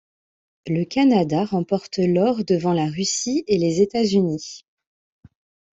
[0.65, 4.65] Le Canada remportent l'or devant la Russie et les États-Unis.